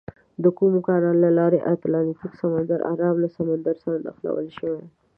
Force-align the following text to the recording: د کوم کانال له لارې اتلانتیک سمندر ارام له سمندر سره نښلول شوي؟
د 0.43 0.45
کوم 0.57 0.73
کانال 0.87 1.17
له 1.25 1.29
لارې 1.39 1.59
اتلانتیک 1.73 2.31
سمندر 2.41 2.79
ارام 2.91 3.15
له 3.23 3.29
سمندر 3.37 3.75
سره 3.83 3.97
نښلول 4.05 4.47
شوي؟ 4.57 4.83